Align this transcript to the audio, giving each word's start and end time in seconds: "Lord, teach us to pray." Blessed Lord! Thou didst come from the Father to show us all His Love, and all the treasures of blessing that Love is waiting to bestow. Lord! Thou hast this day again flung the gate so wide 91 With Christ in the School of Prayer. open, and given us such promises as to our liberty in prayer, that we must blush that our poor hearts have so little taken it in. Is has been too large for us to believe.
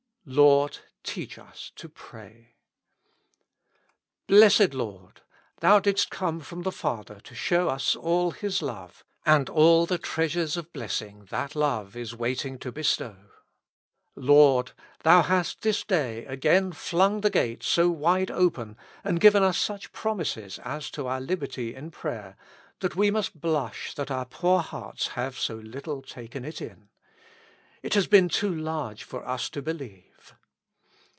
"Lord, 0.41 0.77
teach 1.03 1.39
us 1.39 1.71
to 1.77 1.89
pray." 1.89 2.53
Blessed 4.27 4.75
Lord! 4.75 5.21
Thou 5.61 5.79
didst 5.79 6.11
come 6.11 6.41
from 6.41 6.61
the 6.61 6.71
Father 6.71 7.19
to 7.21 7.33
show 7.33 7.69
us 7.69 7.95
all 7.95 8.29
His 8.29 8.61
Love, 8.61 9.03
and 9.25 9.49
all 9.49 9.87
the 9.87 9.97
treasures 9.97 10.57
of 10.57 10.71
blessing 10.73 11.25
that 11.31 11.55
Love 11.55 11.95
is 11.95 12.15
waiting 12.15 12.59
to 12.59 12.71
bestow. 12.71 13.15
Lord! 14.15 14.73
Thou 15.01 15.23
hast 15.23 15.61
this 15.63 15.83
day 15.83 16.23
again 16.27 16.71
flung 16.71 17.21
the 17.21 17.31
gate 17.31 17.63
so 17.63 17.89
wide 17.89 18.29
91 18.29 18.37
With 18.37 18.37
Christ 18.37 18.37
in 18.37 18.45
the 18.45 18.45
School 18.45 18.45
of 18.45 18.53
Prayer. 18.53 18.69
open, 19.03 19.09
and 19.09 19.19
given 19.19 19.43
us 19.43 19.57
such 19.57 19.91
promises 19.91 20.59
as 20.63 20.91
to 20.91 21.07
our 21.07 21.19
liberty 21.19 21.73
in 21.73 21.89
prayer, 21.89 22.37
that 22.81 22.95
we 22.95 23.09
must 23.09 23.41
blush 23.41 23.95
that 23.95 24.11
our 24.11 24.25
poor 24.27 24.59
hearts 24.61 25.07
have 25.09 25.37
so 25.39 25.55
little 25.55 26.03
taken 26.03 26.45
it 26.45 26.61
in. 26.61 26.89
Is 27.81 27.95
has 27.95 28.05
been 28.05 28.29
too 28.29 28.53
large 28.53 29.03
for 29.03 29.27
us 29.27 29.49
to 29.49 29.63
believe. 29.63 30.07